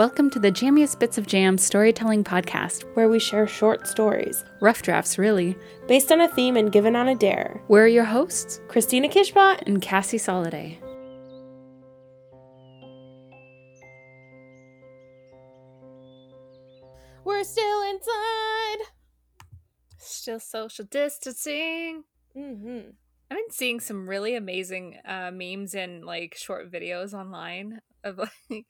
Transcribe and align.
Welcome 0.00 0.30
to 0.30 0.38
the 0.38 0.50
Jammiest 0.50 0.98
Bits 0.98 1.18
of 1.18 1.26
Jam 1.26 1.58
storytelling 1.58 2.24
podcast, 2.24 2.84
where 2.94 3.10
we 3.10 3.18
share 3.18 3.46
short 3.46 3.86
stories, 3.86 4.46
rough 4.62 4.80
drafts 4.80 5.18
really, 5.18 5.58
based 5.88 6.10
on 6.10 6.22
a 6.22 6.28
theme 6.28 6.56
and 6.56 6.72
given 6.72 6.96
on 6.96 7.08
a 7.08 7.14
dare. 7.14 7.60
We're 7.68 7.86
your 7.86 8.06
hosts, 8.06 8.62
Christina 8.66 9.10
Kishbot 9.10 9.60
and 9.66 9.82
Cassie 9.82 10.16
Soliday. 10.16 10.78
We're 17.22 17.44
still 17.44 17.82
inside. 17.82 18.78
Still 19.98 20.40
social 20.40 20.86
distancing. 20.86 22.04
Mm-hmm. 22.34 22.92
I've 23.30 23.36
been 23.36 23.50
seeing 23.50 23.80
some 23.80 24.08
really 24.08 24.34
amazing 24.34 24.96
uh, 25.04 25.30
memes 25.30 25.74
and 25.74 26.06
like 26.06 26.36
short 26.38 26.72
videos 26.72 27.12
online 27.12 27.82
of 28.04 28.18
like 28.50 28.66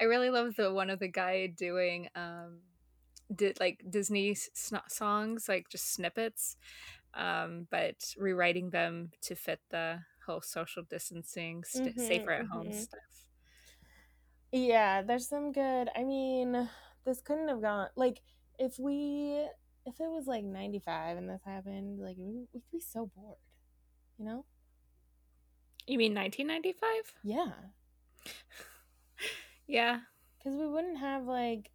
I 0.00 0.04
really 0.04 0.30
love 0.30 0.56
the 0.56 0.72
one 0.72 0.90
of 0.90 0.98
the 0.98 1.08
guy 1.08 1.46
doing 1.46 2.08
um 2.14 2.60
did 3.34 3.58
like 3.60 3.82
Disney 3.88 4.36
songs 4.88 5.48
like 5.48 5.68
just 5.70 5.92
snippets 5.92 6.56
um 7.14 7.66
but 7.70 8.14
rewriting 8.18 8.70
them 8.70 9.10
to 9.22 9.34
fit 9.34 9.60
the 9.70 10.00
whole 10.26 10.42
social 10.42 10.82
distancing 10.82 11.64
st- 11.64 11.96
mm-hmm, 11.96 12.06
safer 12.06 12.30
at 12.32 12.46
home 12.46 12.66
mm-hmm. 12.66 12.78
stuff. 12.78 13.00
Yeah, 14.52 15.02
there's 15.02 15.28
some 15.28 15.50
good. 15.50 15.88
I 15.96 16.04
mean, 16.04 16.68
this 17.04 17.20
couldn't 17.20 17.48
have 17.48 17.60
gone 17.60 17.88
like 17.96 18.20
if 18.58 18.78
we 18.78 19.46
if 19.86 20.00
it 20.00 20.08
was 20.08 20.26
like 20.26 20.44
95 20.44 21.18
and 21.18 21.28
this 21.28 21.42
happened, 21.44 22.00
like 22.00 22.16
we'd 22.18 22.46
be 22.72 22.80
so 22.80 23.10
bored 23.14 23.36
you 24.18 24.24
know? 24.24 24.44
You 25.86 25.98
mean 25.98 26.14
1995? 26.14 27.14
Yeah. 27.22 27.50
Yeah. 29.66 30.00
Because 30.38 30.58
we 30.58 30.66
wouldn't 30.66 30.98
have, 30.98 31.24
like, 31.24 31.70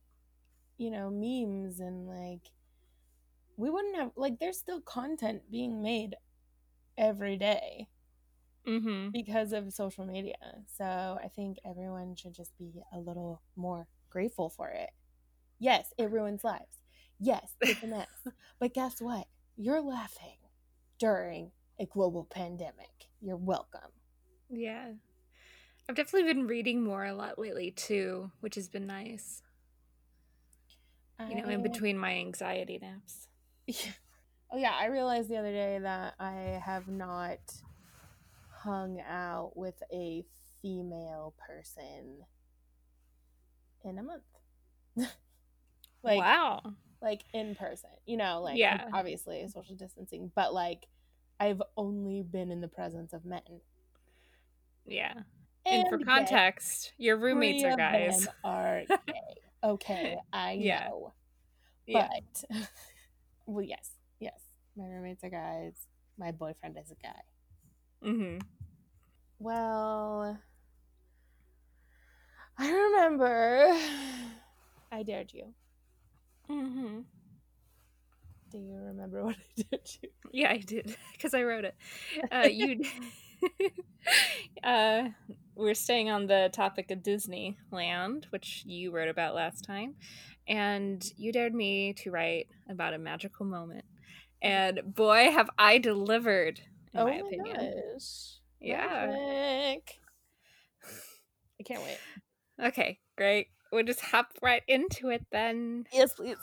you 0.77 0.91
know, 0.91 1.09
memes 1.09 1.79
and, 1.79 2.07
like, 2.07 2.51
we 3.57 3.69
wouldn't 3.69 3.95
have, 3.95 4.11
like, 4.15 4.39
there's 4.39 4.57
still 4.57 4.81
content 4.81 5.43
being 5.51 5.81
made 5.81 6.15
every 6.97 7.37
day 7.37 7.87
mm-hmm. 8.67 9.09
because 9.09 9.53
of 9.53 9.73
social 9.73 10.05
media. 10.05 10.35
So 10.67 10.83
I 11.23 11.27
think 11.35 11.57
everyone 11.65 12.15
should 12.15 12.33
just 12.33 12.57
be 12.57 12.81
a 12.93 12.99
little 12.99 13.41
more 13.55 13.87
grateful 14.09 14.49
for 14.49 14.69
it. 14.69 14.89
Yes, 15.59 15.93
it 15.97 16.11
ruins 16.11 16.43
lives. 16.43 16.77
Yes, 17.19 17.55
it's 17.61 17.83
a 17.83 17.87
mess. 17.87 18.07
but 18.59 18.73
guess 18.73 19.01
what? 19.01 19.27
You're 19.57 19.81
laughing 19.81 20.37
during 20.99 21.51
a 21.79 21.85
global 21.85 22.25
pandemic. 22.25 23.09
You're 23.21 23.37
welcome. 23.37 23.91
Yeah. 24.49 24.91
I've 25.89 25.95
definitely 25.95 26.31
been 26.31 26.45
reading 26.45 26.83
more 26.83 27.03
a 27.03 27.15
lot 27.15 27.39
lately 27.39 27.71
too, 27.71 28.29
which 28.41 28.53
has 28.55 28.69
been 28.69 28.85
nice. 28.85 29.41
I... 31.17 31.29
You 31.29 31.41
know, 31.41 31.49
in 31.49 31.61
oh. 31.61 31.63
between 31.63 31.97
my 31.97 32.11
anxiety 32.13 32.77
naps. 32.79 33.27
Yeah. 33.65 33.91
Oh 34.51 34.57
yeah, 34.57 34.73
I 34.79 34.85
realized 34.85 35.29
the 35.29 35.37
other 35.37 35.51
day 35.51 35.79
that 35.79 36.13
I 36.19 36.61
have 36.63 36.87
not 36.87 37.39
hung 38.63 38.99
out 39.07 39.53
with 39.55 39.81
a 39.91 40.23
female 40.61 41.33
person 41.47 42.19
in 43.83 43.97
a 43.97 44.03
month. 44.03 44.23
like 46.03 46.19
Wow. 46.19 46.61
Like 47.01 47.21
in 47.33 47.55
person. 47.55 47.89
You 48.05 48.17
know, 48.17 48.41
like 48.41 48.57
yeah. 48.57 48.85
obviously 48.93 49.47
social 49.47 49.75
distancing, 49.75 50.31
but 50.35 50.53
like 50.53 50.85
I've 51.39 51.61
only 51.77 52.21
been 52.21 52.51
in 52.51 52.61
the 52.61 52.67
presence 52.67 53.13
of 53.13 53.25
men. 53.25 53.41
Yeah. 54.85 55.13
And, 55.65 55.83
and 55.83 55.89
for 55.89 55.99
context, 56.03 56.93
your 56.97 57.17
roommates 57.17 57.63
are 57.63 57.75
guys. 57.75 58.27
are 58.43 58.83
gay. 59.07 59.13
Okay, 59.63 60.17
I 60.31 60.53
yeah. 60.53 60.87
know. 60.89 61.13
But 61.91 62.09
yeah. 62.49 62.65
well, 63.45 63.63
yes, 63.63 63.91
yes. 64.19 64.39
My 64.77 64.85
roommates 64.85 65.23
are 65.23 65.29
guys. 65.29 65.73
My 66.17 66.31
boyfriend 66.31 66.77
is 66.77 66.91
a 66.91 66.95
guy. 66.95 68.09
Mm-hmm. 68.09 68.39
Well, 69.39 70.37
I 72.57 72.71
remember 72.71 73.73
I 74.91 75.03
dared 75.03 75.31
you. 75.33 75.53
Mm-hmm. 76.49 76.99
Do 78.51 78.57
you 78.57 78.75
remember 78.75 79.23
what 79.25 79.35
I 79.35 79.63
did 79.71 79.85
to 79.85 79.97
you? 80.03 80.09
Yeah, 80.31 80.51
I 80.51 80.57
did 80.57 80.95
because 81.13 81.33
I 81.33 81.43
wrote 81.43 81.65
it. 81.65 81.75
Uh, 82.31 82.47
you, 82.49 82.83
uh, 84.63 85.09
we're 85.59 85.75
staying 85.75 86.09
on 86.09 86.27
the 86.27 86.49
topic 86.53 86.89
of 86.89 86.99
Disneyland, 86.99 88.25
which 88.29 88.63
you 88.65 88.91
wrote 88.91 89.09
about 89.09 89.35
last 89.35 89.65
time, 89.65 89.95
and 90.47 91.03
you 91.17 91.33
dared 91.33 91.53
me 91.53 91.93
to 91.93 92.11
write 92.11 92.47
about 92.69 92.93
a 92.93 92.97
magical 92.97 93.45
moment. 93.45 93.83
And 94.41 94.81
boy, 94.85 95.31
have 95.31 95.49
I 95.57 95.77
delivered! 95.77 96.61
In 96.93 96.99
oh 97.01 97.05
my, 97.05 97.11
my 97.11 97.17
opinion, 97.17 97.73
gosh. 97.93 98.37
yeah. 98.61 99.07
Magic. 99.07 99.99
I 101.59 101.63
can't 101.63 101.83
wait. 101.83 101.99
Okay, 102.67 102.99
great. 103.17 103.47
We'll 103.71 103.83
just 103.83 103.99
hop 103.99 104.31
right 104.41 104.63
into 104.67 105.09
it 105.09 105.25
then. 105.31 105.85
Yes, 105.91 106.13
please. 106.13 106.37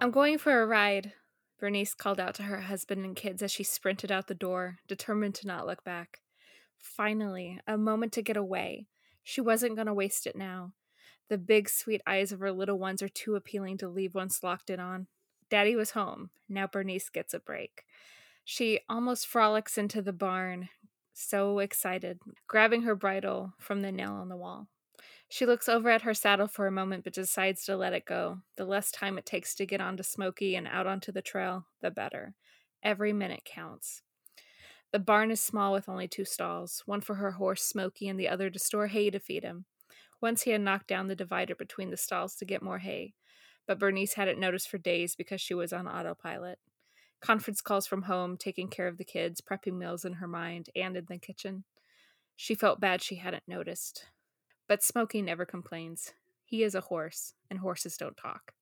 I'm 0.00 0.12
going 0.12 0.38
for 0.38 0.62
a 0.62 0.66
ride, 0.66 1.12
Bernice 1.58 1.94
called 1.94 2.20
out 2.20 2.34
to 2.36 2.44
her 2.44 2.62
husband 2.62 3.04
and 3.04 3.16
kids 3.16 3.42
as 3.42 3.50
she 3.50 3.64
sprinted 3.64 4.12
out 4.12 4.28
the 4.28 4.34
door, 4.34 4.78
determined 4.86 5.34
to 5.36 5.46
not 5.46 5.66
look 5.66 5.82
back. 5.82 6.20
Finally, 6.78 7.60
a 7.66 7.76
moment 7.76 8.12
to 8.12 8.22
get 8.22 8.36
away. 8.36 8.86
She 9.24 9.40
wasn't 9.40 9.74
going 9.74 9.88
to 9.88 9.94
waste 9.94 10.26
it 10.26 10.36
now. 10.36 10.72
The 11.28 11.38
big, 11.38 11.68
sweet 11.68 12.00
eyes 12.06 12.32
of 12.32 12.40
her 12.40 12.52
little 12.52 12.78
ones 12.78 13.02
are 13.02 13.08
too 13.08 13.34
appealing 13.34 13.78
to 13.78 13.88
leave 13.88 14.14
once 14.14 14.42
locked 14.42 14.70
in 14.70 14.80
on. 14.80 15.08
Daddy 15.50 15.74
was 15.74 15.90
home. 15.90 16.30
Now 16.48 16.66
Bernice 16.66 17.10
gets 17.10 17.34
a 17.34 17.40
break. 17.40 17.84
She 18.44 18.80
almost 18.88 19.26
frolics 19.26 19.76
into 19.76 20.00
the 20.00 20.12
barn, 20.12 20.70
so 21.12 21.58
excited, 21.58 22.20
grabbing 22.46 22.82
her 22.82 22.94
bridle 22.94 23.52
from 23.58 23.82
the 23.82 23.92
nail 23.92 24.12
on 24.12 24.28
the 24.28 24.36
wall. 24.36 24.68
She 25.28 25.44
looks 25.44 25.68
over 25.68 25.90
at 25.90 26.02
her 26.02 26.14
saddle 26.14 26.48
for 26.48 26.66
a 26.66 26.72
moment 26.72 27.04
but 27.04 27.12
decides 27.12 27.64
to 27.64 27.76
let 27.76 27.92
it 27.92 28.06
go. 28.06 28.38
The 28.56 28.64
less 28.64 28.90
time 28.90 29.18
it 29.18 29.26
takes 29.26 29.54
to 29.56 29.66
get 29.66 29.80
onto 29.80 30.02
Smoky 30.02 30.56
and 30.56 30.66
out 30.66 30.86
onto 30.86 31.12
the 31.12 31.22
trail, 31.22 31.66
the 31.82 31.90
better. 31.90 32.34
Every 32.82 33.12
minute 33.12 33.42
counts. 33.44 34.02
The 34.90 34.98
barn 34.98 35.30
is 35.30 35.40
small 35.40 35.74
with 35.74 35.88
only 35.88 36.08
two 36.08 36.24
stalls, 36.24 36.82
one 36.86 37.02
for 37.02 37.16
her 37.16 37.32
horse 37.32 37.62
Smoky 37.62 38.08
and 38.08 38.18
the 38.18 38.28
other 38.28 38.48
to 38.48 38.58
store 38.58 38.86
hay 38.86 39.10
to 39.10 39.20
feed 39.20 39.42
him. 39.42 39.66
Once 40.20 40.42
he 40.42 40.50
had 40.52 40.62
knocked 40.62 40.88
down 40.88 41.08
the 41.08 41.14
divider 41.14 41.54
between 41.54 41.90
the 41.90 41.96
stalls 41.98 42.34
to 42.36 42.46
get 42.46 42.62
more 42.62 42.78
hay, 42.78 43.12
but 43.66 43.78
Bernice 43.78 44.14
hadn't 44.14 44.40
noticed 44.40 44.68
for 44.68 44.78
days 44.78 45.14
because 45.14 45.42
she 45.42 45.52
was 45.52 45.74
on 45.74 45.86
autopilot. 45.86 46.58
Conference 47.20 47.60
calls 47.60 47.86
from 47.86 48.02
home, 48.02 48.36
taking 48.36 48.68
care 48.68 48.88
of 48.88 48.96
the 48.96 49.04
kids, 49.04 49.42
prepping 49.42 49.76
meals 49.76 50.04
in 50.04 50.14
her 50.14 50.26
mind 50.26 50.70
and 50.74 50.96
in 50.96 51.04
the 51.08 51.18
kitchen. 51.18 51.64
She 52.34 52.54
felt 52.54 52.80
bad 52.80 53.02
she 53.02 53.16
hadn't 53.16 53.42
noticed. 53.46 54.06
But 54.68 54.82
Smoky 54.82 55.22
never 55.22 55.46
complains. 55.46 56.12
He 56.44 56.62
is 56.62 56.74
a 56.74 56.82
horse, 56.82 57.34
and 57.50 57.58
horses 57.58 57.96
don't 57.96 58.16
talk. 58.16 58.52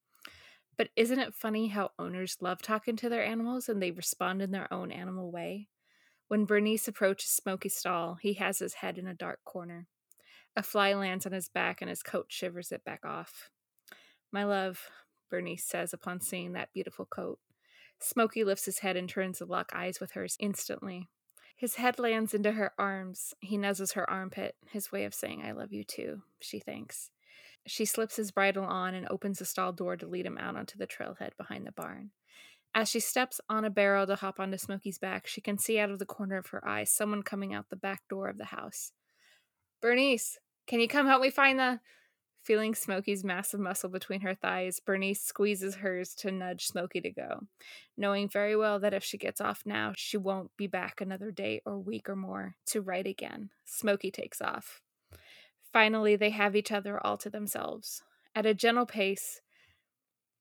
But 0.78 0.91
isn't 0.94 1.19
it 1.19 1.34
funny 1.34 1.69
how 1.69 1.91
owners 1.99 2.37
love 2.41 2.62
talking 2.62 2.97
to 2.97 3.08
their 3.08 3.25
animals 3.25 3.69
and 3.69 3.82
they 3.82 3.91
respond 3.91 4.43
in 4.43 4.50
their 4.50 4.73
own 4.73 4.93
animal 4.93 5.31
way? 5.32 5.69
When 6.29 6.44
Bernice 6.44 6.88
approaches 6.88 7.31
Smoky's 7.31 7.76
stall, 7.76 8.17
he 8.20 8.35
has 8.35 8.58
his 8.58 8.75
head 8.75 8.99
in 8.99 9.06
a 9.06 9.14
dark 9.14 9.41
corner. 9.44 9.87
A 10.55 10.62
fly 10.62 10.93
lands 10.94 11.26
on 11.26 11.32
his 11.32 11.49
back 11.49 11.81
and 11.81 11.88
his 11.88 12.03
coat 12.03 12.26
shivers 12.29 12.73
it 12.73 12.85
back 12.85 13.05
off. 13.05 13.50
My 14.32 14.44
love, 14.44 14.81
Bernice 15.31 15.64
says 15.64 15.93
upon 15.93 16.20
seeing 16.20 16.53
that 16.53 16.73
beautiful 16.73 17.06
coat. 17.06 17.38
Smoky 18.00 18.44
lifts 18.44 18.67
his 18.67 18.81
head 18.81 18.97
and 18.97 19.08
turns 19.08 19.38
to 19.38 19.44
lock 19.44 19.70
eyes 19.75 20.00
with 20.00 20.12
hers 20.12 20.37
instantly. 20.41 21.08
His 21.56 21.76
head 21.76 21.99
lands 21.99 22.35
into 22.35 22.53
her 22.53 22.73
arms. 22.79 23.32
He 23.41 23.56
nuzzles 23.56 23.94
her 23.94 24.08
armpit, 24.08 24.56
his 24.70 24.93
way 24.93 25.05
of 25.05 25.14
saying, 25.14 25.43
I 25.43 25.53
love 25.53 25.73
you 25.73 25.85
too, 25.85 26.23
she 26.38 26.58
thinks. 26.58 27.11
She 27.67 27.87
slips 27.87 28.17
his 28.17 28.31
bridle 28.31 28.64
on 28.64 28.94
and 28.94 29.08
opens 29.08 29.38
the 29.38 29.47
stall 29.47 29.73
door 29.73 29.97
to 29.97 30.06
lead 30.06 30.26
him 30.26 30.38
out 30.38 30.55
onto 30.55 30.79
the 30.79 30.87
trailhead 30.87 31.37
behind 31.37 31.67
the 31.67 31.73
barn. 31.73 32.11
As 32.75 32.91
she 32.91 33.00
steps 33.00 33.41
on 33.49 33.64
a 33.64 33.70
barrel 33.70 34.06
to 34.06 34.17
hop 34.17 34.38
onto 34.38 34.58
Smoky's 34.58 34.99
back, 34.99 35.26
she 35.26 35.41
can 35.41 35.56
see 35.56 35.79
out 35.79 35.91
of 35.91 35.99
the 35.99 36.05
corner 36.05 36.37
of 36.37 36.49
her 36.49 36.67
eye 36.69 36.85
someone 36.85 37.23
coming 37.23 37.55
out 37.55 37.70
the 37.70 37.76
back 37.76 38.03
door 38.08 38.29
of 38.29 38.37
the 38.37 38.44
house. 38.44 38.93
Bernice, 39.81 40.38
can 40.67 40.79
you 40.79 40.87
come 40.87 41.06
help 41.06 41.23
me 41.23 41.31
find 41.31 41.58
the. 41.58 41.81
Feeling 42.46 42.76
Smoky's 42.76 43.25
massive 43.25 43.58
muscle 43.58 43.90
between 43.90 44.20
her 44.20 44.32
thighs, 44.32 44.78
Bernice 44.78 45.20
squeezes 45.20 45.75
hers 45.75 46.14
to 46.14 46.31
nudge 46.31 46.69
Smoky 46.69 47.00
to 47.00 47.10
go, 47.10 47.40
knowing 47.96 48.28
very 48.28 48.54
well 48.54 48.78
that 48.78 48.94
if 48.94 49.02
she 49.02 49.19
gets 49.19 49.40
off 49.40 49.64
now, 49.66 49.93
she 49.96 50.16
won't 50.16 50.56
be 50.56 50.69
back 50.69 51.00
another 51.00 51.32
day 51.32 51.60
or 51.66 51.76
week 51.76 52.08
or 52.08 52.14
more 52.14 52.54
to 52.66 52.81
write 52.81 53.08
again. 53.08 53.50
Smoky 53.64 54.12
takes 54.12 54.40
off. 54.40 54.81
Finally, 55.72 56.14
they 56.14 56.31
have 56.31 56.54
each 56.54 56.70
other 56.70 57.04
all 57.04 57.16
to 57.16 57.28
themselves. 57.28 58.04
At 58.32 58.46
a 58.46 58.54
gentle 58.54 58.87
pace, 58.87 59.40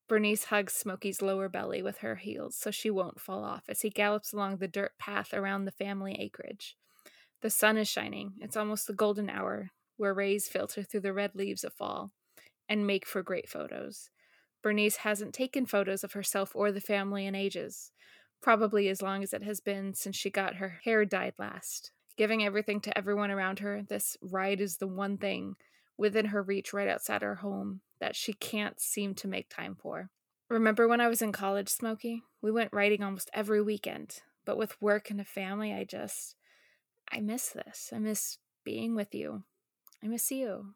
Bernice 0.08 0.44
hugs 0.44 0.74
Smokey's 0.74 1.24
lower 1.24 1.50
belly 1.50 1.82
with 1.82 1.98
her 1.98 2.18
heels 2.18 2.56
so 2.56 2.70
she 2.70 2.92
won't 2.92 3.20
fall 3.20 3.44
off 3.44 3.64
as 3.68 3.82
he 3.82 3.90
gallops 3.90 4.32
along 4.32 4.58
the 4.58 4.68
dirt 4.68 4.92
path 5.00 5.34
around 5.34 5.66
the 5.66 5.72
family 5.72 6.16
acreage. 6.20 6.78
The 7.42 7.50
sun 7.50 7.78
is 7.78 7.88
shining. 7.88 8.34
It's 8.42 8.56
almost 8.56 8.86
the 8.86 8.94
golden 8.94 9.28
hour, 9.28 9.72
where 9.98 10.14
rays 10.14 10.48
filter 10.48 10.84
through 10.84 11.02
the 11.02 11.14
red 11.14 11.36
leaves 11.36 11.64
of 11.64 11.74
fall 11.74 12.12
and 12.68 12.88
make 12.88 13.06
for 13.06 13.22
great 13.22 13.50
photos. 13.50 14.10
Bernice 14.64 14.98
hasn't 14.98 15.34
taken 15.34 15.66
photos 15.66 16.04
of 16.04 16.14
herself 16.14 16.56
or 16.56 16.72
the 16.72 16.82
family 16.82 17.26
in 17.28 17.36
ages, 17.36 17.92
probably 18.42 18.90
as 18.90 19.02
long 19.02 19.22
as 19.22 19.34
it 19.34 19.44
has 19.44 19.60
been 19.60 19.94
since 19.94 20.16
she 20.16 20.30
got 20.30 20.56
her 20.56 20.80
hair 20.84 21.06
dyed 21.06 21.36
last. 21.38 21.92
Giving 22.18 22.44
everything 22.44 22.80
to 22.82 22.98
everyone 22.98 23.30
around 23.30 23.60
her, 23.60 23.84
this 23.88 24.18
ride 24.22 24.62
is 24.62 24.78
the 24.78 24.88
one 24.88 25.18
thing 25.18 25.56
within 25.98 26.28
her 26.28 26.42
reach 26.42 26.74
right 26.74 26.88
outside 26.88 27.22
her 27.22 27.36
home 27.36 27.82
that 28.00 28.16
she 28.16 28.34
can't 28.34 28.80
seem 28.80 29.14
to 29.16 29.28
make 29.28 29.50
time 29.50 29.76
for. 29.76 30.10
Remember 30.50 30.88
when 30.88 31.02
I 31.02 31.08
was 31.08 31.22
in 31.22 31.32
college, 31.32 31.70
Smokey? 31.70 32.24
We 32.42 32.52
went 32.52 32.74
riding 32.74 33.04
almost 33.04 33.30
every 33.34 33.62
weekend, 33.62 34.22
but 34.46 34.58
with 34.58 34.82
work 34.82 35.10
and 35.10 35.20
a 35.20 35.26
family, 35.26 35.74
I 35.74 35.84
just. 35.84 36.36
I 37.12 37.20
miss 37.20 37.50
this. 37.50 37.92
I 37.94 38.00
miss 38.00 38.38
being 38.64 38.96
with 38.96 39.14
you. 39.14 39.44
I 40.04 40.08
miss 40.08 40.32
you. 40.32 40.76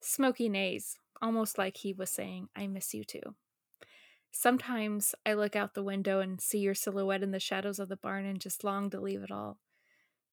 Smokey 0.00 0.48
neighs, 0.48 0.98
almost 1.22 1.58
like 1.58 1.78
he 1.78 1.92
was 1.92 2.10
saying, 2.10 2.48
I 2.54 2.66
miss 2.66 2.94
you 2.94 3.04
too. 3.04 3.34
Sometimes 4.30 5.14
I 5.24 5.34
look 5.34 5.54
out 5.56 5.74
the 5.74 5.82
window 5.82 6.20
and 6.20 6.40
see 6.40 6.58
your 6.58 6.74
silhouette 6.74 7.22
in 7.22 7.30
the 7.30 7.40
shadows 7.40 7.78
of 7.78 7.88
the 7.88 7.96
barn 7.96 8.26
and 8.26 8.40
just 8.40 8.64
long 8.64 8.90
to 8.90 9.00
leave 9.00 9.22
it 9.22 9.30
all. 9.30 9.58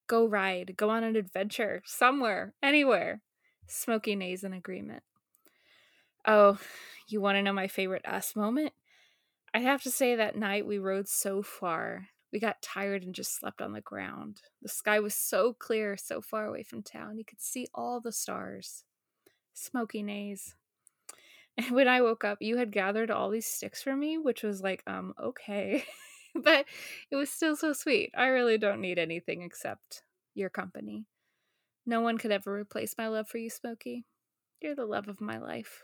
Go 0.07 0.25
ride, 0.25 0.75
go 0.75 0.89
on 0.89 1.03
an 1.03 1.15
adventure, 1.15 1.81
somewhere, 1.85 2.53
anywhere. 2.61 3.21
Smokey 3.67 4.15
neighs 4.15 4.43
in 4.43 4.53
agreement. 4.53 5.03
Oh, 6.25 6.59
you 7.07 7.21
want 7.21 7.37
to 7.37 7.43
know 7.43 7.53
my 7.53 7.67
favorite 7.67 8.05
us 8.05 8.35
moment? 8.35 8.73
I'd 9.53 9.63
have 9.63 9.83
to 9.83 9.91
say 9.91 10.15
that 10.15 10.35
night 10.35 10.65
we 10.65 10.77
rode 10.77 11.07
so 11.07 11.41
far. 11.41 12.09
We 12.31 12.39
got 12.39 12.61
tired 12.61 13.03
and 13.03 13.13
just 13.13 13.37
slept 13.37 13.61
on 13.61 13.73
the 13.73 13.81
ground. 13.81 14.41
The 14.61 14.69
sky 14.69 14.99
was 14.99 15.13
so 15.13 15.53
clear, 15.53 15.97
so 15.97 16.21
far 16.21 16.45
away 16.45 16.63
from 16.63 16.81
town. 16.81 17.17
You 17.17 17.25
could 17.25 17.41
see 17.41 17.67
all 17.73 17.99
the 17.99 18.11
stars. 18.11 18.83
Smoky 19.53 20.03
neighs. 20.03 20.55
And 21.57 21.71
when 21.71 21.89
I 21.89 22.01
woke 22.01 22.23
up, 22.23 22.37
you 22.39 22.55
had 22.55 22.71
gathered 22.71 23.11
all 23.11 23.29
these 23.29 23.45
sticks 23.45 23.83
for 23.83 23.93
me, 23.93 24.17
which 24.17 24.41
was 24.41 24.61
like, 24.61 24.81
um, 24.87 25.13
okay. 25.21 25.83
but 26.33 26.65
it 27.11 27.15
was 27.17 27.29
still 27.29 27.57
so 27.57 27.73
sweet. 27.73 28.09
I 28.15 28.27
really 28.27 28.57
don't 28.57 28.79
need 28.79 28.97
anything 28.97 29.41
except 29.41 30.03
your 30.33 30.49
company. 30.49 31.07
No 31.85 31.99
one 31.99 32.17
could 32.17 32.31
ever 32.31 32.53
replace 32.53 32.95
my 32.97 33.09
love 33.09 33.27
for 33.27 33.37
you, 33.37 33.49
Smokey. 33.49 34.05
You're 34.61 34.75
the 34.75 34.85
love 34.85 35.09
of 35.09 35.19
my 35.19 35.39
life. 35.39 35.83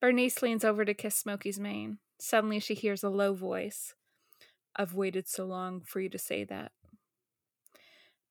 Bernice 0.00 0.42
leans 0.42 0.64
over 0.64 0.84
to 0.84 0.94
kiss 0.94 1.16
Smokey's 1.16 1.60
mane. 1.60 1.98
Suddenly 2.18 2.60
she 2.60 2.74
hears 2.74 3.02
a 3.02 3.08
low 3.08 3.32
voice. 3.32 3.94
I've 4.76 4.94
waited 4.94 5.28
so 5.28 5.44
long 5.44 5.82
for 5.82 6.00
you 6.00 6.08
to 6.08 6.18
say 6.18 6.44
that. 6.44 6.72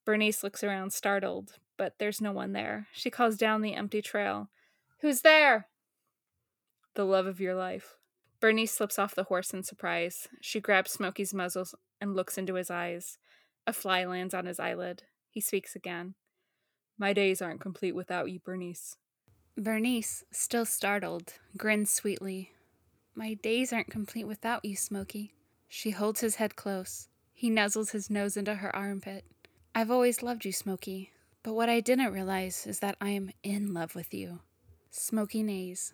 Bernice 0.05 0.43
looks 0.43 0.63
around, 0.63 0.91
startled, 0.91 1.53
but 1.77 1.95
there's 1.99 2.21
no 2.21 2.31
one 2.31 2.53
there. 2.53 2.87
She 2.91 3.09
calls 3.09 3.37
down 3.37 3.61
the 3.61 3.75
empty 3.75 4.01
trail. 4.01 4.49
Who's 5.01 5.21
there? 5.21 5.67
The 6.95 7.05
love 7.05 7.25
of 7.25 7.39
your 7.39 7.55
life. 7.55 7.95
Bernice 8.39 8.71
slips 8.71 8.97
off 8.97 9.15
the 9.15 9.25
horse 9.25 9.53
in 9.53 9.63
surprise. 9.63 10.27
She 10.41 10.59
grabs 10.59 10.91
Smokey's 10.91 11.33
muzzle 11.33 11.67
and 12.01 12.15
looks 12.15 12.37
into 12.37 12.55
his 12.55 12.71
eyes. 12.71 13.17
A 13.67 13.73
fly 13.73 14.05
lands 14.05 14.33
on 14.33 14.45
his 14.45 14.59
eyelid. 14.59 15.03
He 15.29 15.41
speaks 15.41 15.75
again. 15.75 16.15
My 16.97 17.13
days 17.13 17.41
aren't 17.41 17.61
complete 17.61 17.95
without 17.95 18.31
you, 18.31 18.39
Bernice. 18.39 18.97
Bernice, 19.55 20.23
still 20.31 20.65
startled, 20.65 21.33
grins 21.57 21.91
sweetly. 21.91 22.51
My 23.13 23.33
days 23.35 23.71
aren't 23.73 23.89
complete 23.89 24.25
without 24.25 24.63
you, 24.63 24.75
Smokey. 24.75 25.33
She 25.71 25.91
holds 25.91 26.21
his 26.21 26.35
head 26.35 26.55
close. 26.55 27.09
He 27.31 27.51
nuzzles 27.51 27.91
his 27.91 28.09
nose 28.09 28.35
into 28.35 28.55
her 28.55 28.75
armpit. 28.75 29.23
I've 29.75 29.91
always 29.91 30.23
loved 30.23 30.43
you, 30.43 30.51
Smokey, 30.51 31.11
but 31.43 31.53
what 31.53 31.69
I 31.69 31.79
didn't 31.79 32.11
realize 32.11 32.65
is 32.65 32.79
that 32.79 32.97
I 32.99 33.09
am 33.09 33.29
in 33.43 33.71
love 33.71 33.93
with 33.93 34.11
you. 34.11 34.39
Smokey 34.89 35.43
neighs. 35.43 35.93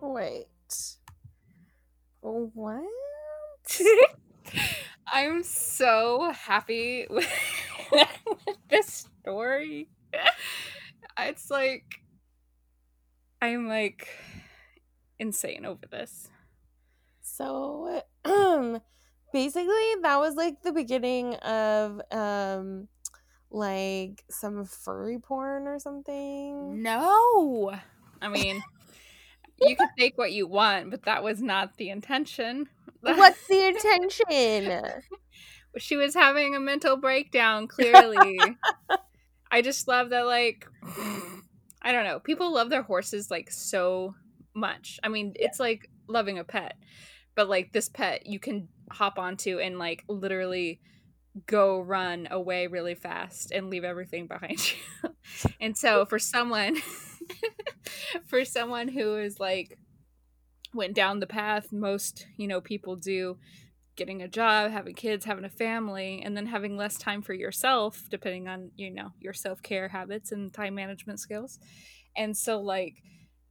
Wait. 0.00 0.46
What? 2.20 2.84
I'm 5.12 5.42
so 5.42 6.30
happy 6.32 7.08
with, 7.10 7.28
with 7.92 8.56
this 8.68 9.08
story. 9.24 9.88
It's 11.24 11.50
like 11.50 12.00
I'm 13.40 13.68
like 13.68 14.08
insane 15.18 15.64
over 15.66 15.86
this. 15.90 16.28
So, 17.22 18.02
um, 18.24 18.80
basically, 19.32 19.94
that 20.02 20.18
was 20.18 20.34
like 20.34 20.62
the 20.62 20.72
beginning 20.72 21.34
of 21.36 22.00
um, 22.10 22.88
like 23.50 24.24
some 24.30 24.64
furry 24.64 25.18
porn 25.18 25.66
or 25.66 25.78
something. 25.78 26.82
No, 26.82 27.74
I 28.20 28.28
mean, 28.28 28.62
you 29.60 29.76
can 29.76 29.88
take 29.98 30.16
what 30.18 30.32
you 30.32 30.46
want, 30.46 30.90
but 30.90 31.04
that 31.04 31.22
was 31.22 31.42
not 31.42 31.76
the 31.76 31.90
intention. 31.90 32.68
What's 33.00 33.46
the 33.46 33.66
intention? 33.68 35.02
she 35.78 35.96
was 35.96 36.14
having 36.14 36.54
a 36.54 36.60
mental 36.60 36.96
breakdown. 36.96 37.66
Clearly, 37.66 38.56
I 39.54 39.62
just 39.62 39.86
love 39.86 40.10
that. 40.10 40.26
Like, 40.26 40.66
I 41.80 41.92
don't 41.92 42.02
know. 42.02 42.18
People 42.18 42.52
love 42.52 42.70
their 42.70 42.82
horses 42.82 43.30
like 43.30 43.52
so 43.52 44.16
much. 44.52 44.98
I 45.04 45.08
mean, 45.08 45.32
yeah. 45.38 45.46
it's 45.46 45.60
like 45.60 45.88
loving 46.08 46.40
a 46.40 46.44
pet, 46.44 46.76
but 47.36 47.48
like 47.48 47.72
this 47.72 47.88
pet, 47.88 48.26
you 48.26 48.40
can 48.40 48.66
hop 48.90 49.16
onto 49.16 49.60
and 49.60 49.78
like 49.78 50.02
literally 50.08 50.80
go 51.46 51.80
run 51.80 52.26
away 52.32 52.66
really 52.66 52.96
fast 52.96 53.52
and 53.52 53.70
leave 53.70 53.84
everything 53.84 54.26
behind 54.26 54.58
you. 55.04 55.10
and 55.60 55.78
so 55.78 56.04
for 56.04 56.18
someone 56.18 56.76
for 58.26 58.44
someone 58.44 58.88
who 58.88 59.16
is 59.18 59.38
like 59.38 59.78
went 60.74 60.94
down 60.94 61.20
the 61.20 61.28
path 61.28 61.70
most, 61.70 62.26
you 62.36 62.48
know, 62.48 62.60
people 62.60 62.96
do 62.96 63.36
getting 63.96 64.22
a 64.22 64.28
job, 64.28 64.70
having 64.70 64.94
kids, 64.94 65.24
having 65.24 65.44
a 65.44 65.50
family, 65.50 66.22
and 66.24 66.36
then 66.36 66.46
having 66.46 66.76
less 66.76 66.96
time 66.96 67.22
for 67.22 67.32
yourself, 67.34 68.02
depending 68.10 68.48
on, 68.48 68.70
you 68.76 68.90
know, 68.90 69.12
your 69.20 69.32
self 69.32 69.62
care 69.62 69.88
habits 69.88 70.32
and 70.32 70.52
time 70.52 70.74
management 70.74 71.20
skills. 71.20 71.58
And 72.16 72.36
so, 72.36 72.60
like, 72.60 73.02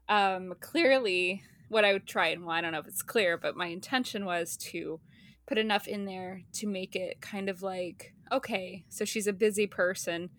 um, 0.10 0.54
clearly, 0.60 1.44
what 1.70 1.86
I 1.86 1.94
would 1.94 2.08
try 2.08 2.28
and, 2.28 2.46
well, 2.46 2.56
I 2.56 2.62
don't 2.62 2.72
know 2.72 2.80
if 2.80 2.88
it's 2.88 3.02
clear, 3.02 3.38
but 3.38 3.58
my 3.58 3.68
intention 3.68 4.26
was 4.26 4.58
to 4.58 5.00
put 5.48 5.58
enough 5.58 5.88
in 5.88 6.06
there 6.06 6.44
to 6.54 6.68
make 6.68 6.96
it 6.96 7.22
kind 7.22 7.50
of 7.50 7.62
like, 7.62 8.14
okay, 8.32 8.86
so 8.90 9.06
she's 9.06 9.28
a 9.28 9.34
busy 9.34 9.68
person. 9.68 10.30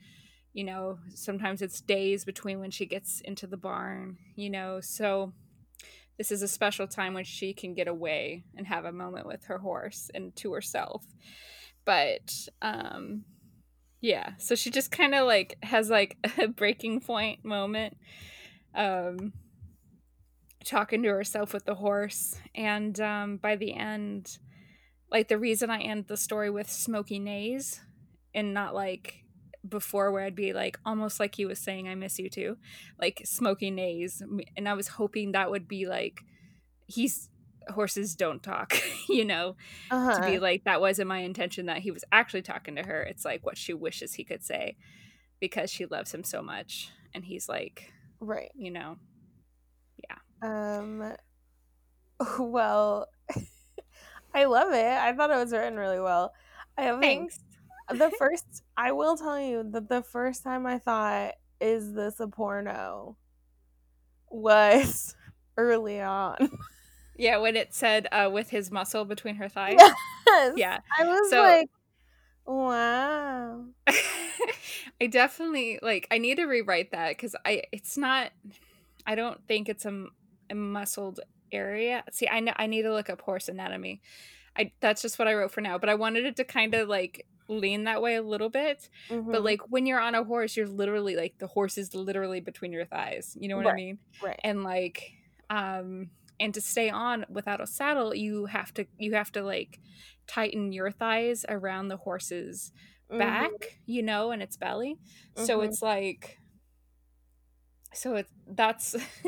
You 0.53 0.65
know, 0.65 0.99
sometimes 1.15 1.63
it's 1.63 1.81
days 1.81 2.25
between 2.25 2.61
when 2.61 2.71
she 2.71 2.87
gets 2.87 3.21
into 3.21 3.47
the 3.47 3.57
barn, 3.57 4.19
you 4.37 4.49
know, 4.49 4.81
so 4.81 5.33
this 6.19 6.31
is 6.31 6.43
a 6.43 6.49
special 6.49 6.87
time 6.87 7.15
when 7.15 7.25
she 7.25 7.53
can 7.53 7.75
get 7.75 7.89
away 7.89 8.45
and 8.57 8.67
have 8.67 8.85
a 8.85 8.93
moment 8.93 9.27
with 9.27 9.45
her 9.47 9.59
horse 9.59 10.11
and 10.15 10.35
to 10.37 10.53
herself. 10.53 11.05
But 11.85 12.33
um 12.63 13.25
yeah 14.01 14.33
so 14.37 14.55
she 14.55 14.71
just 14.71 14.91
kind 14.91 15.15
of 15.15 15.27
like 15.27 15.57
has 15.63 15.89
like 15.89 16.17
a 16.39 16.47
breaking 16.47 17.01
point 17.01 17.43
moment 17.45 17.97
um 18.75 19.33
talking 20.65 21.03
to 21.03 21.09
herself 21.09 21.53
with 21.53 21.65
the 21.65 21.75
horse. 21.75 22.39
And 22.55 22.99
um 23.01 23.37
by 23.39 23.57
the 23.57 23.75
end 23.75 24.39
like 25.11 25.29
the 25.29 25.39
reason 25.39 25.71
i 25.71 25.81
end 25.81 26.07
the 26.09 26.17
story 26.17 26.51
with 26.51 26.69
smoky 26.69 27.19
Neighs 27.19 27.81
and 28.35 28.53
not 28.53 28.75
like 28.75 29.24
before 29.69 30.13
where 30.13 30.25
I'd 30.25 30.35
be 30.35 30.53
like 30.53 30.79
almost 30.85 31.19
like 31.19 31.35
he 31.35 31.47
was 31.47 31.59
saying 31.59 31.89
I 31.89 31.95
miss 31.95 32.19
you 32.19 32.29
too, 32.29 32.57
like 33.01 33.23
smoky 33.25 33.71
neighs, 33.71 34.23
and 34.57 34.69
I 34.69 34.75
was 34.75 34.89
hoping 34.89 35.33
that 35.33 35.51
would 35.51 35.69
be 35.69 35.87
like 35.87 36.21
he's 36.87 37.31
horses 37.71 38.15
don't 38.15 38.43
talk, 38.43 38.77
you 39.09 39.25
know, 39.25 39.57
uh-huh. 39.91 40.17
to 40.17 40.21
be 40.21 40.37
uh-huh. 40.37 40.43
like 40.43 40.65
that 40.65 40.81
wasn't 40.81 41.09
my 41.09 41.19
intention 41.19 41.67
that 41.67 41.79
he 41.79 41.91
was 41.91 42.05
actually 42.13 42.43
talking 42.43 42.77
to 42.77 42.83
her. 42.83 43.03
It's 43.03 43.25
like 43.25 43.45
what 43.45 43.57
she 43.57 43.73
wishes 43.73 44.15
he 44.15 44.25
could 44.25 44.45
say 44.45 44.77
because 45.41 45.71
she 45.71 45.87
loves 45.87 46.13
him 46.13 46.25
so 46.25 46.43
much, 46.43 46.91
and 47.15 47.25
he's 47.25 47.49
like, 47.49 47.93
right, 48.21 48.53
you 48.55 48.71
know, 48.71 48.97
yeah. 50.09 50.19
Um. 50.43 51.13
Well, 52.39 53.09
I 54.35 54.45
love 54.45 54.73
it. 54.73 54.87
I 54.87 55.13
thought 55.13 55.31
it 55.31 55.37
was 55.37 55.53
written 55.53 55.77
really 55.77 55.99
well. 55.99 56.33
I 56.79 56.91
think 56.93 57.03
Thanks 57.03 57.41
the 57.89 58.11
first 58.19 58.63
I 58.77 58.93
will 58.93 59.17
tell 59.17 59.41
you 59.41 59.65
that 59.71 59.89
the 59.89 60.03
first 60.03 60.43
time 60.43 60.67
I 60.67 60.79
thought 60.79 61.35
is 61.61 61.93
this 61.93 62.21
a 62.21 62.29
porno 62.29 63.17
was 64.31 65.15
early 65.57 66.01
on. 66.01 66.51
Yeah, 67.17 67.39
when 67.39 67.57
it 67.57 67.75
said 67.75 68.09
uh, 68.11 68.29
with 68.33 68.51
his 68.51 68.71
muscle 68.71 69.05
between 69.05 69.37
her 69.37 69.49
thighs. 69.49 69.77
Yes. 70.27 70.55
Yeah. 70.57 70.81
I 70.99 71.05
was 71.05 71.31
so, 71.31 71.43
like 71.43 71.69
Wow. 72.47 73.67
I 73.87 75.07
definitely 75.09 75.79
like 75.83 76.07
I 76.11 76.19
need 76.19 76.37
to 76.37 76.45
rewrite 76.45 76.93
that 76.93 77.17
cuz 77.19 77.35
I 77.45 77.63
it's 77.73 77.97
not 77.97 78.33
I 79.07 79.15
don't 79.15 79.47
think 79.47 79.69
it's 79.69 79.85
a, 79.85 80.07
a 80.51 80.55
muscled 80.55 81.21
area. 81.53 82.05
See, 82.11 82.29
I 82.29 82.41
know 82.41 82.53
I 82.57 82.67
need 82.67 82.83
to 82.83 82.93
look 82.93 83.09
up 83.09 83.23
horse 83.23 83.49
anatomy. 83.49 84.03
I 84.57 84.73
that's 84.81 85.03
just 85.03 85.19
what 85.19 85.29
I 85.29 85.35
wrote 85.35 85.53
for 85.53 85.61
now, 85.61 85.79
but 85.79 85.89
I 85.89 85.95
wanted 85.95 86.27
it 86.27 86.37
to 86.37 86.45
kind 86.45 86.75
of 86.75 86.89
like 86.89 87.27
lean 87.49 87.85
that 87.85 88.01
way 88.03 88.15
a 88.17 88.23
little 88.23 88.49
bit. 88.51 88.89
Mhm. 89.11 89.31
But 89.33 89.43
like 89.45 89.61
when 89.71 89.87
you're 89.87 90.01
on 90.01 90.15
a 90.15 90.25
horse, 90.25 90.57
you're 90.57 90.67
literally 90.69 91.17
like 91.17 91.39
the 91.39 91.47
horse 91.47 91.79
is 91.79 91.95
literally 91.95 92.41
between 92.41 92.73
your 92.73 92.85
thighs. 92.87 93.37
You 93.41 93.49
know 93.49 93.57
what 93.57 93.67
I 93.67 93.73
mean? 93.73 93.99
right. 94.23 94.41
And 94.43 94.63
like 94.65 95.13
um 95.51 96.11
and 96.41 96.53
to 96.55 96.61
stay 96.61 96.91
on 96.91 97.25
without 97.29 97.61
a 97.61 97.67
saddle, 97.67 98.15
you 98.15 98.47
have 98.47 98.73
to 98.75 98.87
you 98.99 99.15
have 99.15 99.33
to 99.33 99.43
like 99.43 99.81
tighten 100.27 100.73
your 100.73 100.91
thighs 100.91 101.45
around 101.49 101.89
the 101.89 101.97
horse's 101.99 102.73
Mhm. 103.11 103.19
back, 103.19 103.81
you 103.87 104.03
know, 104.03 104.31
and 104.31 104.43
its 104.43 104.57
belly. 104.57 104.99
So 105.37 105.61
Mhm. 105.61 105.65
it's 105.69 105.83
like 105.83 106.39
so 107.93 108.17
it's 108.17 108.33
that's 108.47 108.97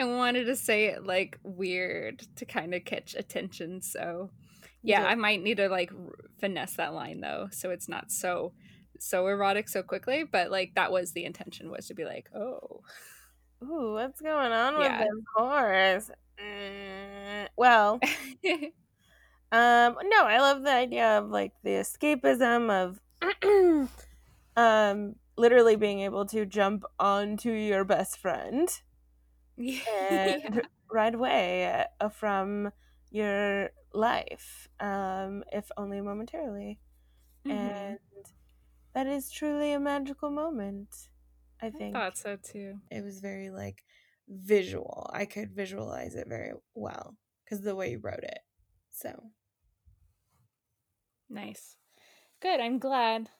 I 0.00 0.04
wanted 0.04 0.44
to 0.44 0.56
say 0.56 0.86
it 0.86 1.04
like 1.04 1.38
weird 1.42 2.20
to 2.36 2.44
kind 2.44 2.74
of 2.74 2.84
catch 2.84 3.14
attention. 3.14 3.80
So 3.80 4.30
yeah, 4.82 5.02
Yeah. 5.02 5.06
I 5.08 5.14
might 5.14 5.42
need 5.42 5.58
to 5.58 5.68
like 5.68 5.90
finesse 6.40 6.76
that 6.76 6.94
line 6.94 7.20
though, 7.20 7.48
so 7.52 7.70
it's 7.70 7.88
not 7.88 8.10
so 8.10 8.52
so 8.98 9.26
erotic 9.26 9.68
so 9.68 9.82
quickly. 9.82 10.24
But 10.24 10.50
like 10.50 10.74
that 10.74 10.92
was 10.92 11.12
the 11.12 11.24
intention 11.24 11.70
was 11.70 11.86
to 11.88 11.94
be 11.94 12.04
like, 12.04 12.28
oh, 12.34 12.82
Ooh, 13.62 13.92
what's 13.94 14.20
going 14.20 14.52
on 14.52 14.78
with 14.78 14.86
Yeah. 14.86 14.98
this 14.98 15.24
horse? 15.36 16.10
Mm, 16.40 17.48
well, 17.56 18.00
um, 19.52 19.96
no, 20.04 20.24
I 20.24 20.38
love 20.40 20.62
the 20.62 20.72
idea 20.72 21.18
of 21.18 21.30
like 21.30 21.52
the 21.62 21.70
escapism 21.70 22.70
of 22.70 23.00
um 24.56 25.16
literally 25.36 25.76
being 25.76 26.00
able 26.00 26.26
to 26.26 26.44
jump 26.46 26.84
onto 26.98 27.50
your 27.52 27.84
best 27.84 28.18
friend 28.18 28.68
yeah. 29.56 30.38
and 30.44 30.62
ride 30.90 31.14
away 31.14 31.84
uh, 32.00 32.08
from 32.08 32.70
your 33.10 33.70
life, 34.00 34.68
um, 34.80 35.44
if 35.52 35.70
only 35.76 36.00
momentarily. 36.00 36.80
Mhm. 37.44 37.52
And 37.52 37.98
that 38.94 39.06
is 39.06 39.30
truly 39.30 39.72
a 39.72 39.80
magical 39.80 40.30
moment. 40.30 41.08
I 41.62 41.66
I 41.66 41.70
think 41.70 41.94
thought 41.94 42.16
so 42.18 42.36
too. 42.36 42.80
it 42.90 43.04
was 43.04 43.20
very 43.20 43.50
like 43.50 43.84
visual. 44.28 45.10
I 45.12 45.26
could 45.26 45.52
visualize 45.54 46.14
it 46.14 46.28
very 46.28 46.52
well 46.74 47.16
because 47.44 47.62
the 47.62 47.76
way 47.76 47.92
you 47.92 47.98
wrote 47.98 48.24
it. 48.24 48.40
So 48.90 49.32
Nice. 51.28 51.76
Good. 52.40 52.60
I'm 52.60 52.78
glad. 52.78 53.30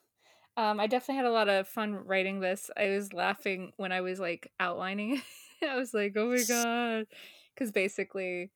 Um, 0.57 0.81
I 0.81 0.87
definitely 0.87 1.17
had 1.17 1.27
a 1.27 1.33
lot 1.33 1.49
of 1.49 1.69
fun 1.69 1.95
writing 1.95 2.41
this. 2.41 2.71
I 2.77 2.89
was 2.91 3.13
laughing 3.13 3.73
when 3.77 3.93
I 3.93 4.01
was 4.03 4.21
like 4.21 4.53
outlining. 4.61 5.23
I 5.63 5.77
was 5.77 5.95
like, 5.95 6.15
"Oh 6.17 6.29
my 6.31 6.43
god!" 6.45 7.07
Because 7.55 7.73
basically, 7.73 8.51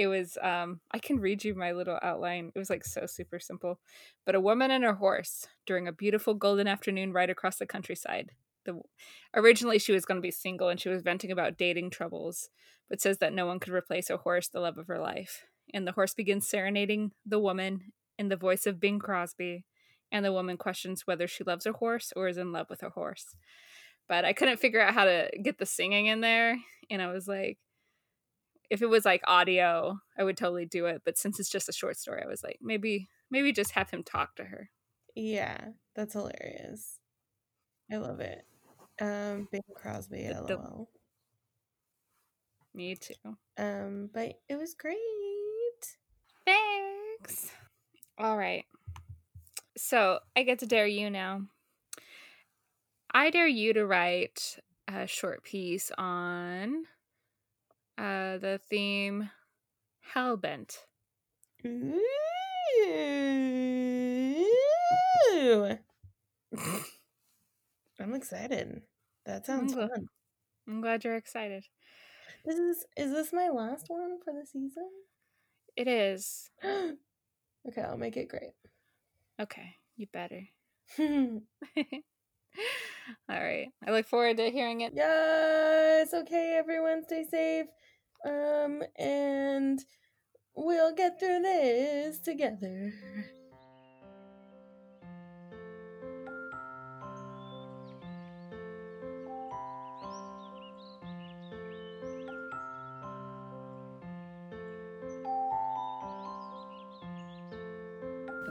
it 0.00 0.06
was. 0.06 0.38
Um, 0.42 0.80
I 0.90 0.98
can 0.98 1.20
read 1.20 1.44
you 1.44 1.54
my 1.54 1.72
little 1.72 1.98
outline. 2.02 2.52
It 2.54 2.58
was 2.58 2.70
like 2.70 2.86
so 2.86 3.04
super 3.04 3.38
simple. 3.38 3.78
But 4.24 4.34
a 4.34 4.40
woman 4.40 4.70
and 4.70 4.82
her 4.82 4.94
horse 4.94 5.46
during 5.66 5.86
a 5.86 5.92
beautiful 5.92 6.32
golden 6.32 6.66
afternoon 6.66 7.12
ride 7.12 7.28
across 7.28 7.58
the 7.58 7.66
countryside. 7.66 8.30
The 8.64 8.80
originally 9.36 9.78
she 9.78 9.92
was 9.92 10.06
going 10.06 10.16
to 10.16 10.22
be 10.22 10.30
single 10.30 10.70
and 10.70 10.80
she 10.80 10.88
was 10.88 11.02
venting 11.02 11.30
about 11.30 11.58
dating 11.58 11.90
troubles, 11.90 12.48
but 12.88 13.02
says 13.02 13.18
that 13.18 13.34
no 13.34 13.44
one 13.44 13.60
could 13.60 13.74
replace 13.74 14.08
a 14.08 14.16
horse, 14.16 14.48
the 14.48 14.60
love 14.60 14.78
of 14.78 14.86
her 14.86 14.98
life. 14.98 15.44
And 15.74 15.86
the 15.86 15.92
horse 15.92 16.14
begins 16.14 16.48
serenading 16.48 17.12
the 17.26 17.38
woman 17.38 17.92
in 18.18 18.30
the 18.30 18.36
voice 18.36 18.66
of 18.66 18.80
Bing 18.80 19.00
Crosby, 19.00 19.66
and 20.10 20.24
the 20.24 20.32
woman 20.32 20.56
questions 20.56 21.06
whether 21.06 21.26
she 21.26 21.44
loves 21.44 21.66
her 21.66 21.72
horse 21.72 22.10
or 22.16 22.26
is 22.26 22.38
in 22.38 22.52
love 22.52 22.68
with 22.70 22.80
her 22.80 22.90
horse. 22.90 23.36
But 24.08 24.24
I 24.24 24.32
couldn't 24.32 24.60
figure 24.60 24.80
out 24.80 24.94
how 24.94 25.04
to 25.04 25.28
get 25.42 25.58
the 25.58 25.66
singing 25.66 26.06
in 26.06 26.22
there, 26.22 26.56
and 26.90 27.02
I 27.02 27.12
was 27.12 27.28
like, 27.28 27.58
if 28.70 28.80
it 28.82 28.86
was 28.86 29.04
like 29.04 29.22
audio, 29.26 29.98
I 30.16 30.24
would 30.24 30.36
totally 30.36 30.64
do 30.66 30.86
it. 30.86 31.02
But 31.04 31.18
since 31.18 31.38
it's 31.40 31.50
just 31.50 31.68
a 31.68 31.72
short 31.72 31.96
story, 31.98 32.22
I 32.24 32.28
was 32.28 32.42
like, 32.42 32.58
maybe, 32.62 33.08
maybe 33.30 33.52
just 33.52 33.72
have 33.72 33.90
him 33.90 34.02
talk 34.04 34.36
to 34.36 34.44
her. 34.44 34.70
yeah, 35.16 35.58
that's 35.94 36.12
hilarious. 36.14 36.98
I 37.92 37.96
love 37.96 38.20
it. 38.20 38.46
Um, 39.00 39.48
Bing 39.50 39.62
Crosby, 39.74 40.28
The- 40.28 40.44
the- 40.46 40.56
lol. 40.56 40.88
Me 42.72 42.94
too. 42.94 43.14
Um, 43.58 44.08
but 44.14 44.34
it 44.48 44.56
was 44.56 44.74
great. 44.74 44.96
Thanks. 46.46 47.50
All 48.16 48.38
right. 48.38 48.64
So 49.76 50.20
I 50.36 50.44
get 50.44 50.60
to 50.60 50.66
dare 50.66 50.86
you 50.86 51.10
now. 51.10 51.42
I 53.12 53.30
dare 53.30 53.48
you 53.48 53.72
to 53.72 53.84
write 53.84 54.58
a 54.86 55.06
short 55.08 55.42
piece 55.42 55.90
on 55.98 56.84
uh, 58.00 58.38
the 58.38 58.60
theme 58.70 59.30
Hellbent. 60.14 60.78
Ooh. 61.66 62.00
I'm 68.00 68.14
excited. 68.14 68.82
That 69.26 69.44
sounds 69.44 69.74
I'm 69.74 69.88
fun. 69.88 70.06
I'm 70.66 70.80
glad 70.80 71.04
you're 71.04 71.16
excited. 71.16 71.64
This 72.44 72.56
is 72.56 72.86
is 72.96 73.12
this 73.12 73.32
my 73.32 73.50
last 73.50 73.86
one 73.88 74.18
for 74.24 74.32
the 74.32 74.46
season? 74.46 74.88
It 75.76 75.86
is. 75.86 76.50
okay, 76.64 77.82
I'll 77.82 77.98
make 77.98 78.16
it 78.16 78.28
great. 78.28 78.54
Okay, 79.38 79.76
you 79.96 80.06
better. 80.12 80.48
All 80.98 81.40
right. 83.28 83.68
I 83.86 83.90
look 83.90 84.06
forward 84.06 84.38
to 84.38 84.50
hearing 84.50 84.80
it. 84.80 84.92
yes. 84.94 86.14
Okay, 86.14 86.56
everyone, 86.58 87.04
stay 87.04 87.24
safe. 87.24 87.66
Um, 88.24 88.82
and 88.98 89.80
we'll 90.54 90.94
get 90.94 91.18
through 91.18 91.40
this 91.40 92.20
together. 92.20 92.92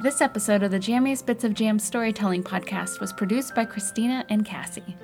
This 0.02 0.22
episode 0.22 0.64
of 0.64 0.72
the 0.72 0.80
Jammiest 0.80 1.26
Bits 1.26 1.44
of 1.44 1.54
Jam 1.54 1.78
Storytelling 1.78 2.42
podcast 2.42 3.02
was 3.02 3.12
produced 3.12 3.54
by 3.54 3.66
Christina 3.66 4.26
and 4.30 4.46
Cassie. 4.46 4.96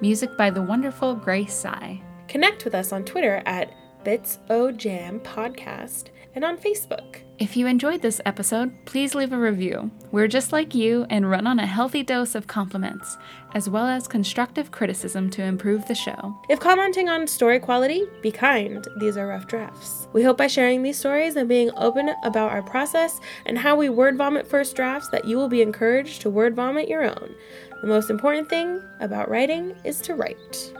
Music 0.00 0.34
by 0.38 0.48
the 0.48 0.62
wonderful 0.62 1.14
Grace 1.14 1.52
Sai. 1.52 2.00
Connect 2.28 2.64
with 2.64 2.74
us 2.74 2.90
on 2.90 3.04
Twitter 3.04 3.42
at 3.44 3.70
Bits 4.08 4.38
O 4.48 4.72
Jam 4.72 5.20
Podcast 5.20 6.04
and 6.34 6.42
on 6.42 6.56
Facebook. 6.56 7.18
If 7.38 7.58
you 7.58 7.66
enjoyed 7.66 8.00
this 8.00 8.22
episode, 8.24 8.72
please 8.86 9.14
leave 9.14 9.34
a 9.34 9.38
review. 9.38 9.90
We're 10.12 10.28
just 10.28 10.50
like 10.50 10.74
you 10.74 11.04
and 11.10 11.28
run 11.28 11.46
on 11.46 11.58
a 11.58 11.66
healthy 11.66 12.02
dose 12.02 12.34
of 12.34 12.46
compliments, 12.46 13.18
as 13.52 13.68
well 13.68 13.86
as 13.86 14.08
constructive 14.08 14.70
criticism 14.70 15.28
to 15.28 15.42
improve 15.42 15.86
the 15.86 15.94
show. 15.94 16.34
If 16.48 16.58
commenting 16.58 17.10
on 17.10 17.26
story 17.26 17.60
quality, 17.60 18.06
be 18.22 18.30
kind. 18.30 18.82
These 18.98 19.18
are 19.18 19.26
rough 19.26 19.46
drafts. 19.46 20.08
We 20.14 20.22
hope 20.22 20.38
by 20.38 20.46
sharing 20.46 20.82
these 20.82 20.96
stories 20.96 21.36
and 21.36 21.46
being 21.46 21.70
open 21.76 22.14
about 22.24 22.50
our 22.50 22.62
process 22.62 23.20
and 23.44 23.58
how 23.58 23.76
we 23.76 23.90
word 23.90 24.16
vomit 24.16 24.46
first 24.46 24.74
drafts 24.74 25.10
that 25.10 25.26
you 25.26 25.36
will 25.36 25.50
be 25.50 25.60
encouraged 25.60 26.22
to 26.22 26.30
word 26.30 26.56
vomit 26.56 26.88
your 26.88 27.04
own. 27.04 27.34
The 27.82 27.88
most 27.88 28.08
important 28.08 28.48
thing 28.48 28.82
about 29.00 29.28
writing 29.28 29.76
is 29.84 30.00
to 30.00 30.14
write. 30.14 30.72